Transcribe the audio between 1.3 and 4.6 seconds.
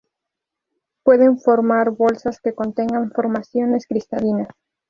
formar bolsas que contengan formaciones cristalinas.